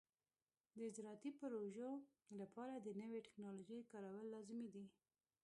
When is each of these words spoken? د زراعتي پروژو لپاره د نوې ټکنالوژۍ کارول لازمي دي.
د 0.77 0.81
زراعتي 0.95 1.31
پروژو 1.39 1.89
لپاره 2.39 2.73
د 2.77 2.87
نوې 3.01 3.19
ټکنالوژۍ 3.25 3.79
کارول 3.91 4.25
لازمي 4.33 4.67
دي. 4.75 4.85